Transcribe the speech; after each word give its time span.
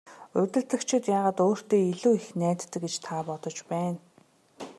Удирдагчид 0.43 1.03
яагаад 1.17 1.37
өөртөө 1.47 1.81
илүү 1.91 2.13
их 2.21 2.27
найддаг 2.39 2.73
гэж 2.83 2.95
та 3.05 3.15
бодож 3.27 3.57
байна? 3.71 3.97